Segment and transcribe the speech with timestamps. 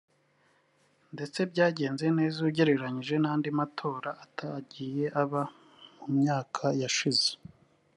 [1.13, 5.41] ndetse byagenze neza ugereranyije n’andi matora atagiye aba
[5.97, 7.29] mu myaka yashize”